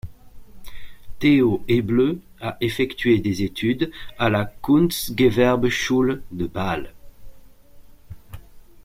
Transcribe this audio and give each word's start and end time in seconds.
Theo 1.19 1.61
Eble 1.67 2.17
a 2.39 2.57
effectué 2.59 3.19
des 3.19 3.43
études 3.43 3.91
à 4.17 4.31
la 4.31 4.45
Kunstgewerbeschule 4.45 6.23
de 6.31 6.47
Bâle. 6.47 6.91